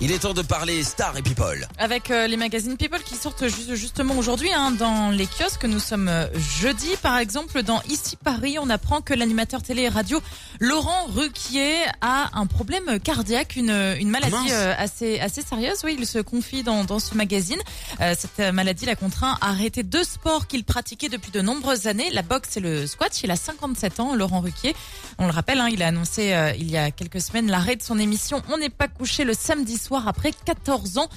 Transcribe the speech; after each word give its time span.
Il 0.00 0.10
est 0.12 0.18
temps 0.18 0.34
de 0.34 0.42
parler 0.42 0.82
Star 0.82 1.16
et 1.16 1.22
People. 1.22 1.66
Avec 1.78 2.10
euh, 2.10 2.26
les 2.26 2.36
magazines 2.36 2.76
People 2.76 3.00
qui 3.02 3.14
sortent 3.14 3.46
ju- 3.46 3.74
justement 3.76 4.14
aujourd'hui 4.18 4.52
hein, 4.52 4.72
dans 4.72 5.08
les 5.10 5.26
kiosques. 5.26 5.64
Nous 5.64 5.78
sommes 5.78 6.08
euh, 6.08 6.26
jeudi, 6.36 6.88
par 7.00 7.16
exemple, 7.16 7.62
dans 7.62 7.80
Ici 7.88 8.16
Paris, 8.16 8.56
on 8.60 8.68
apprend 8.70 9.00
que 9.00 9.14
l'animateur 9.14 9.62
télé 9.62 9.82
et 9.82 9.88
radio 9.88 10.20
Laurent 10.60 11.06
Ruquier 11.14 11.76
a 12.02 12.28
un 12.34 12.44
problème 12.46 12.98
cardiaque, 13.00 13.56
une, 13.56 13.70
une 13.70 14.10
maladie 14.10 14.32
mince. 14.34 14.50
euh, 14.52 14.74
assez 14.76 15.20
assez 15.20 15.40
sérieuse. 15.42 15.78
Oui, 15.84 15.96
il 15.98 16.06
se 16.06 16.18
confie 16.18 16.64
dans, 16.64 16.84
dans 16.84 16.98
ce 16.98 17.14
magazine. 17.14 17.60
Euh, 18.00 18.14
cette 18.18 18.40
euh, 18.40 18.52
maladie 18.52 18.84
l'a 18.86 18.96
contraint 18.96 19.38
à 19.40 19.50
arrêter 19.50 19.84
deux 19.84 20.04
sports 20.04 20.48
qu'il 20.48 20.64
pratiquait 20.64 21.08
depuis 21.08 21.30
de 21.30 21.40
nombreuses 21.40 21.86
années, 21.86 22.10
la 22.10 22.22
boxe 22.22 22.56
et 22.58 22.60
le 22.60 22.86
squat. 22.88 23.22
Il 23.22 23.30
a 23.30 23.36
57 23.36 24.00
ans, 24.00 24.14
Laurent 24.14 24.40
Ruquier. 24.40 24.74
On 25.18 25.26
le 25.26 25.32
rappelle, 25.32 25.60
hein, 25.60 25.68
il 25.70 25.82
a 25.82 25.86
annoncé 25.86 26.34
euh, 26.34 26.52
il 26.58 26.68
y 26.70 26.76
a 26.76 26.90
quelques 26.90 27.20
semaines 27.22 27.48
l'arrêt 27.50 27.76
de 27.76 27.82
son 27.82 27.98
émission 27.98 28.42
On 28.50 28.58
n'est 28.58 28.68
pas 28.70 28.88
couché 28.88 29.24
le 29.24 29.32
samedi 29.34 29.78
soir 29.84 30.08
après 30.08 30.32
14 30.44 30.98
ans 30.98 31.08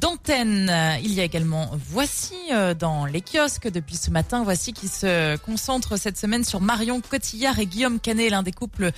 d'antenne. 0.00 0.72
Il 1.02 1.12
y 1.14 1.20
a 1.20 1.24
également 1.24 1.70
Voici 1.88 2.34
euh, 2.52 2.74
dans 2.74 3.06
les 3.06 3.20
kiosques 3.20 3.68
depuis 3.68 3.96
ce 3.96 4.10
matin. 4.10 4.42
Voici 4.42 4.72
qui 4.72 4.88
se 4.88 5.36
concentre 5.36 5.96
cette 5.96 6.18
semaine 6.18 6.44
sur 6.44 6.60
Marion 6.60 7.00
Cotillard 7.00 7.58
et 7.58 7.66
Guillaume 7.66 8.00
Canet, 8.00 8.30
l'un 8.30 8.42
des 8.42 8.52
couples 8.52 8.90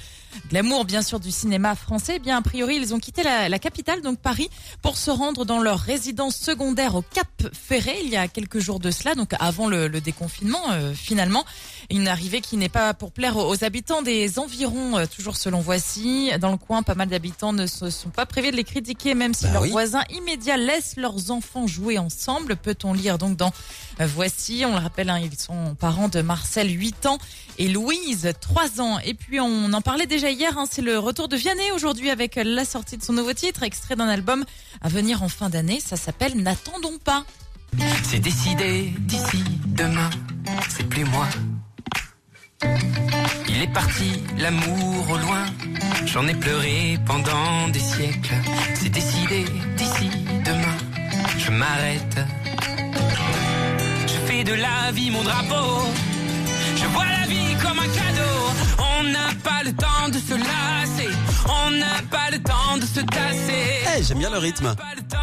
glamour 0.50 0.84
bien 0.84 1.02
sûr 1.02 1.20
du 1.20 1.30
cinéma 1.30 1.74
français. 1.74 2.14
Eh 2.16 2.18
bien 2.18 2.38
a 2.38 2.42
priori 2.42 2.76
ils 2.76 2.94
ont 2.94 2.98
quitté 2.98 3.22
la, 3.22 3.58
capitale, 3.58 4.00
donc 4.00 4.18
Paris, 4.18 4.48
pour 4.82 4.96
se 4.96 5.10
rendre 5.10 5.44
dans 5.44 5.60
leur 5.60 5.78
résidence 5.78 6.36
secondaire 6.36 6.94
au 6.94 7.02
Cap 7.02 7.28
Ferré 7.52 8.00
il 8.02 8.10
y 8.10 8.16
a 8.16 8.28
quelques 8.28 8.58
jours 8.58 8.80
de 8.80 8.90
cela, 8.90 9.14
donc 9.14 9.32
avant 9.38 9.68
le, 9.68 9.88
le 9.88 10.00
déconfinement 10.00 10.70
euh, 10.70 10.94
finalement. 10.94 11.44
Une 11.90 12.06
arrivée 12.06 12.42
qui 12.42 12.58
n'est 12.58 12.68
pas 12.68 12.92
pour 12.92 13.12
plaire 13.12 13.38
aux 13.38 13.64
habitants 13.64 14.02
des 14.02 14.38
environs, 14.38 14.98
euh, 14.98 15.06
toujours 15.06 15.36
selon 15.38 15.60
Voici. 15.60 16.30
Dans 16.38 16.50
le 16.50 16.58
coin, 16.58 16.82
pas 16.82 16.94
mal 16.94 17.08
d'habitants 17.08 17.54
ne 17.54 17.66
se 17.66 17.88
sont 17.88 18.10
pas 18.10 18.26
privés 18.26 18.50
de 18.50 18.56
les 18.56 18.64
critiquer, 18.64 19.14
même 19.14 19.32
si 19.32 19.44
Bah 19.46 19.52
leurs 19.54 19.62
oui. 19.62 19.70
voisins 19.70 20.02
immédiats 20.10 20.58
laissent 20.58 20.96
leurs 20.96 21.30
enfants 21.30 21.66
jouer 21.66 21.96
ensemble. 21.98 22.56
Peut-on 22.56 22.92
lire 22.92 23.16
donc 23.16 23.38
dans 23.38 23.52
euh, 24.02 24.06
Voici 24.06 24.64
On 24.66 24.72
le 24.72 24.82
rappelle, 24.82 25.08
hein, 25.08 25.18
ils 25.18 25.38
sont 25.38 25.74
parents 25.76 26.08
de 26.08 26.20
Marcel, 26.20 26.70
8 26.70 27.06
ans, 27.06 27.16
et 27.56 27.68
Louise, 27.68 28.32
3 28.38 28.82
ans. 28.82 28.98
Et 28.98 29.14
puis 29.14 29.40
on 29.40 29.72
en 29.72 29.80
parlait 29.80 30.06
déjà 30.06 30.30
hier, 30.30 30.58
hein, 30.58 30.66
c'est 30.70 30.82
le 30.82 30.98
retour 30.98 31.28
de 31.28 31.36
Vianney 31.36 31.72
aujourd'hui 31.72 32.10
avec 32.10 32.36
la 32.36 32.66
sortie 32.66 32.98
de 32.98 33.02
son 33.02 33.14
nouveau 33.14 33.32
titre, 33.32 33.62
extrait 33.62 33.96
d'un 33.96 34.08
album 34.08 34.44
à 34.82 34.90
venir 34.90 35.22
en 35.22 35.30
fin 35.30 35.48
d'année. 35.48 35.80
Ça 35.80 35.96
s'appelle 35.96 36.36
N'attendons 36.36 36.98
pas. 37.02 37.24
C'est 38.02 38.20
décidé 38.20 38.92
d'ici 39.00 39.42
demain, 39.66 40.10
c'est 40.68 40.86
plus 40.86 41.04
moi. 41.04 41.26
Il 43.60 43.64
est 43.64 43.72
parti, 43.72 44.22
l'amour 44.38 45.10
au 45.10 45.16
loin. 45.16 45.44
J'en 46.06 46.28
ai 46.28 46.34
pleuré 46.34 46.96
pendant 47.04 47.66
des 47.72 47.80
siècles. 47.80 48.34
C'est 48.76 48.88
décidé 48.88 49.44
d'ici 49.76 50.10
demain, 50.44 50.76
je 51.38 51.50
m'arrête. 51.50 52.18
Je 54.06 54.14
fais 54.28 54.44
de 54.44 54.52
la 54.54 54.92
vie 54.92 55.10
mon 55.10 55.24
drapeau. 55.24 55.88
Je 56.76 56.86
vois 56.86 57.06
la 57.06 57.26
vie 57.26 57.56
comme 57.60 57.80
un 57.80 57.88
cadeau. 57.88 58.38
On 58.78 59.02
n'a 59.02 59.34
pas 59.42 59.64
le 59.64 59.72
temps 59.72 60.08
de 60.08 60.18
se 60.20 60.34
lasser. 60.34 61.10
On 61.48 61.70
n'a 61.72 62.00
pas 62.08 62.30
le 62.30 62.38
temps 62.40 62.76
de 62.76 62.86
se 62.86 63.00
tasser. 63.00 63.96
Eh, 63.98 64.04
j'aime 64.04 64.18
bien 64.20 64.30
le 64.30 64.38
rythme. 64.38 64.72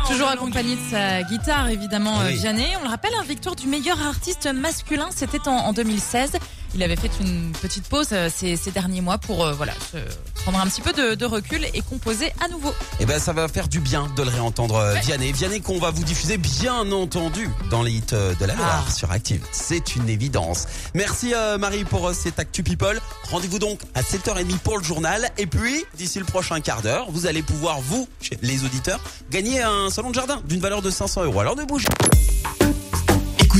Toujours 0.10 0.28
accompagné 0.28 0.76
de 0.76 0.82
sa 0.92 1.24
guitare, 1.24 1.70
évidemment, 1.70 2.16
Eh 2.20 2.26
euh, 2.26 2.28
oui. 2.32 2.36
Vianney. 2.36 2.68
On 2.82 2.84
le 2.84 2.90
rappelle, 2.90 3.14
un 3.18 3.24
victoire 3.24 3.56
du 3.56 3.68
meilleur 3.68 3.98
artiste 4.06 4.54
masculin, 4.54 5.08
c'était 5.16 5.48
en, 5.48 5.54
en 5.54 5.72
2016. 5.72 6.34
Il 6.76 6.84
avait 6.84 6.96
fait 6.98 7.10
une 7.22 7.52
petite 7.62 7.88
pause 7.88 8.10
euh, 8.12 8.30
ces, 8.34 8.58
ces 8.58 8.70
derniers 8.72 9.00
mois 9.02 9.18
pour 9.18 9.46
euh, 9.46 9.54
voilà 9.54 9.74
se 9.92 9.98
prendre 10.42 10.60
un 10.60 10.68
petit 10.68 10.82
peu 10.82 10.92
de, 10.94 11.16
de 11.16 11.26
recul 11.26 11.66
et 11.74 11.82
composer 11.82 12.32
à 12.44 12.48
nouveau. 12.50 12.74
Eh 13.00 13.06
ben, 13.06 13.18
ça 13.20 13.34
va 13.34 13.48
faire 13.48 13.68
du 13.68 13.80
bien 13.80 14.08
de 14.16 14.22
le 14.24 14.30
réentendre, 14.30 14.76
euh, 14.76 14.94
Vianney. 14.96 15.32
Vianney 15.32 15.62
qu'on 15.62 15.80
va 15.80 15.90
vous 15.92 16.04
diffuser, 16.04 16.38
bien 16.38 16.92
entendu, 16.92 17.50
dans 17.72 17.82
les 17.82 17.92
hits 17.94 18.02
de 18.12 18.46
la 18.46 18.54
Loire 18.56 18.86
Ah. 18.88 18.92
sur 18.92 19.10
Active. 19.12 19.42
C'est 19.52 19.96
une 19.96 20.08
évidence. 20.10 20.68
Merci, 20.94 21.34
euh, 21.34 21.58
Marie, 21.58 21.84
pour 21.86 22.10
euh, 22.10 22.14
cet 22.14 22.40
Actu 22.40 22.62
People. 22.62 23.00
Rendez-vous 23.32 23.58
donc 23.60 23.80
à 23.96 24.02
7h30 24.02 24.58
pour 24.60 24.78
le 24.78 24.84
journal. 24.84 25.30
Et 25.38 25.48
puis, 25.48 25.84
d'ici 25.98 26.20
le 26.20 26.26
prochain 26.26 26.60
quart 26.60 26.82
d'heure, 26.82 27.08
vous 27.10 27.26
allez 27.26 27.42
pouvoir, 27.42 27.80
vous, 27.82 28.08
chez 28.22 28.38
les 28.42 28.64
auditeurs, 28.66 29.00
gagner 29.32 29.62
un 29.64 29.90
salon 29.90 30.10
de 30.10 30.16
jardin 30.16 30.42
d'une 30.48 30.60
valeur 30.60 30.82
de 30.82 30.90
500 30.92 31.24
euros. 31.24 31.40
Alors 31.40 31.56
ne 31.56 31.64
bougez 31.64 31.88